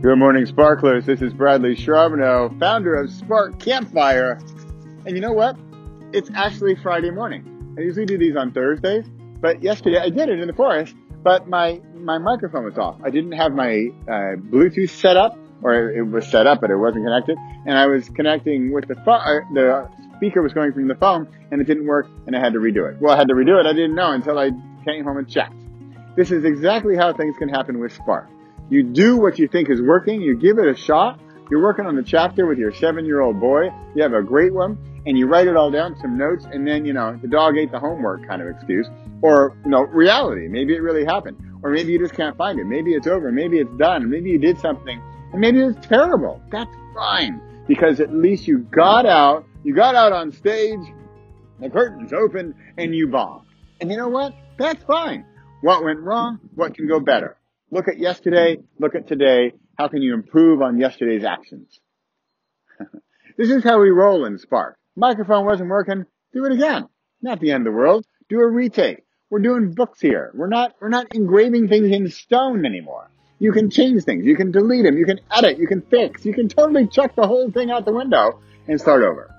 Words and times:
Good 0.00 0.14
morning, 0.14 0.46
Sparklers. 0.46 1.06
This 1.06 1.20
is 1.22 1.32
Bradley 1.32 1.74
Charbonneau, 1.74 2.54
founder 2.60 2.94
of 2.94 3.10
Spark 3.10 3.58
Campfire. 3.58 4.38
And 5.04 5.16
you 5.16 5.20
know 5.20 5.32
what? 5.32 5.56
It's 6.12 6.30
actually 6.36 6.76
Friday 6.76 7.10
morning. 7.10 7.74
I 7.76 7.80
usually 7.80 8.06
do 8.06 8.16
these 8.16 8.36
on 8.36 8.52
Thursdays, 8.52 9.06
but 9.40 9.60
yesterday 9.60 9.98
I 9.98 10.10
did 10.10 10.28
it 10.28 10.38
in 10.38 10.46
the 10.46 10.54
forest, 10.54 10.94
but 11.24 11.48
my, 11.48 11.80
my 11.96 12.16
microphone 12.18 12.64
was 12.64 12.78
off. 12.78 13.00
I 13.02 13.10
didn't 13.10 13.32
have 13.32 13.52
my 13.52 13.88
uh, 14.06 14.36
Bluetooth 14.36 14.90
set 14.90 15.16
up, 15.16 15.36
or 15.62 15.90
it 15.90 16.02
was 16.02 16.28
set 16.28 16.46
up, 16.46 16.60
but 16.60 16.70
it 16.70 16.76
wasn't 16.76 17.04
connected. 17.04 17.36
And 17.66 17.76
I 17.76 17.86
was 17.86 18.08
connecting 18.08 18.72
with 18.72 18.86
the 18.86 18.94
phone, 19.04 19.18
uh, 19.18 19.40
the 19.52 19.88
speaker 20.14 20.42
was 20.42 20.52
going 20.52 20.72
from 20.74 20.86
the 20.86 20.94
phone, 20.94 21.26
and 21.50 21.60
it 21.60 21.64
didn't 21.64 21.88
work, 21.88 22.06
and 22.28 22.36
I 22.36 22.38
had 22.38 22.52
to 22.52 22.60
redo 22.60 22.88
it. 22.88 23.00
Well, 23.00 23.12
I 23.12 23.16
had 23.16 23.26
to 23.26 23.34
redo 23.34 23.58
it. 23.58 23.66
I 23.66 23.72
didn't 23.72 23.96
know 23.96 24.12
until 24.12 24.38
I 24.38 24.52
came 24.84 25.02
home 25.02 25.16
and 25.16 25.28
checked. 25.28 25.56
This 26.14 26.30
is 26.30 26.44
exactly 26.44 26.94
how 26.94 27.12
things 27.12 27.34
can 27.36 27.48
happen 27.48 27.80
with 27.80 27.92
Spark. 27.92 28.28
You 28.70 28.82
do 28.82 29.16
what 29.16 29.38
you 29.38 29.48
think 29.48 29.70
is 29.70 29.80
working. 29.80 30.20
You 30.20 30.36
give 30.36 30.58
it 30.58 30.66
a 30.66 30.76
shot. 30.76 31.20
You're 31.50 31.62
working 31.62 31.86
on 31.86 31.96
the 31.96 32.02
chapter 32.02 32.46
with 32.46 32.58
your 32.58 32.72
seven 32.74 33.06
year 33.06 33.20
old 33.20 33.40
boy. 33.40 33.70
You 33.94 34.02
have 34.02 34.12
a 34.12 34.22
great 34.22 34.52
one 34.52 34.78
and 35.06 35.18
you 35.18 35.26
write 35.26 35.46
it 35.46 35.56
all 35.56 35.70
down, 35.70 35.96
some 36.00 36.18
notes, 36.18 36.44
and 36.44 36.66
then, 36.66 36.84
you 36.84 36.92
know, 36.92 37.18
the 37.22 37.28
dog 37.28 37.56
ate 37.56 37.72
the 37.72 37.78
homework 37.78 38.26
kind 38.28 38.42
of 38.42 38.48
excuse. 38.48 38.86
Or, 39.22 39.56
you 39.64 39.70
know, 39.70 39.80
reality. 39.80 40.48
Maybe 40.48 40.74
it 40.74 40.80
really 40.80 41.04
happened. 41.04 41.38
Or 41.62 41.70
maybe 41.70 41.92
you 41.92 41.98
just 41.98 42.14
can't 42.14 42.36
find 42.36 42.60
it. 42.60 42.64
Maybe 42.64 42.92
it's 42.92 43.06
over. 43.06 43.32
Maybe 43.32 43.58
it's 43.58 43.74
done. 43.78 44.10
Maybe 44.10 44.30
you 44.30 44.38
did 44.38 44.58
something 44.60 45.00
and 45.32 45.40
maybe 45.40 45.60
it's 45.60 45.86
terrible. 45.86 46.40
That's 46.50 46.74
fine 46.94 47.40
because 47.66 48.00
at 48.00 48.12
least 48.14 48.48
you 48.48 48.58
got 48.58 49.06
out, 49.06 49.44
you 49.62 49.74
got 49.74 49.94
out 49.94 50.12
on 50.12 50.32
stage, 50.32 50.80
the 51.60 51.68
curtains 51.68 52.12
open 52.12 52.54
and 52.76 52.94
you 52.94 53.08
bombed. 53.08 53.46
And 53.80 53.90
you 53.90 53.96
know 53.96 54.08
what? 54.08 54.34
That's 54.58 54.82
fine. 54.84 55.24
What 55.60 55.84
went 55.84 56.00
wrong? 56.00 56.40
What 56.54 56.74
can 56.74 56.88
go 56.88 57.00
better? 57.00 57.36
Look 57.70 57.88
at 57.88 57.98
yesterday, 57.98 58.58
look 58.78 58.94
at 58.94 59.06
today. 59.06 59.52
How 59.76 59.88
can 59.88 60.00
you 60.00 60.14
improve 60.14 60.62
on 60.62 60.78
yesterday's 60.78 61.22
actions? 61.22 61.80
this 63.36 63.50
is 63.50 63.62
how 63.62 63.80
we 63.80 63.90
roll 63.90 64.24
in 64.24 64.38
Spark. 64.38 64.78
Microphone 64.96 65.44
wasn't 65.44 65.68
working. 65.68 66.06
Do 66.32 66.46
it 66.46 66.52
again. 66.52 66.88
Not 67.20 67.40
the 67.40 67.52
end 67.52 67.66
of 67.66 67.72
the 67.72 67.76
world. 67.76 68.06
Do 68.30 68.40
a 68.40 68.48
retake. 68.48 69.04
We're 69.28 69.40
doing 69.40 69.72
books 69.72 70.00
here. 70.00 70.30
We're 70.34 70.48
not, 70.48 70.76
we're 70.80 70.88
not 70.88 71.14
engraving 71.14 71.68
things 71.68 71.90
in 71.90 72.08
stone 72.08 72.64
anymore. 72.64 73.10
You 73.38 73.52
can 73.52 73.68
change 73.68 74.02
things. 74.04 74.24
You 74.24 74.34
can 74.34 74.50
delete 74.50 74.84
them. 74.84 74.96
You 74.96 75.04
can 75.04 75.20
edit. 75.30 75.58
You 75.58 75.66
can 75.66 75.82
fix. 75.82 76.24
You 76.24 76.32
can 76.32 76.48
totally 76.48 76.86
chuck 76.86 77.14
the 77.16 77.26
whole 77.26 77.50
thing 77.50 77.70
out 77.70 77.84
the 77.84 77.92
window 77.92 78.40
and 78.66 78.80
start 78.80 79.02
over. 79.02 79.30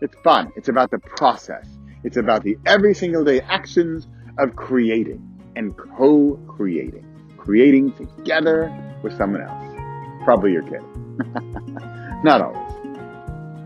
It's 0.00 0.16
fun. 0.24 0.52
It's 0.56 0.68
about 0.68 0.90
the 0.90 0.98
process. 1.00 1.66
It's 2.02 2.16
about 2.16 2.44
the 2.44 2.56
every 2.64 2.94
single 2.94 3.24
day 3.24 3.42
actions 3.42 4.08
of 4.38 4.56
creating 4.56 5.22
and 5.54 5.76
co-creating 5.76 7.04
creating 7.38 7.92
together 7.94 8.72
with 9.02 9.16
someone 9.16 9.42
else. 9.42 10.24
Probably 10.24 10.52
your 10.52 10.62
kid. 10.62 10.82
Not 12.24 12.42
always. 12.42 12.68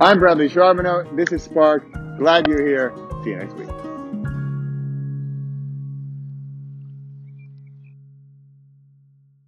I'm 0.00 0.18
Bradley 0.18 0.48
Charbonneau. 0.48 1.04
This 1.16 1.32
is 1.32 1.42
Spark. 1.42 1.90
Glad 2.18 2.46
you're 2.46 2.66
here. 2.66 2.92
See 3.24 3.30
you 3.30 3.36
next 3.36 3.54
week. 3.54 3.91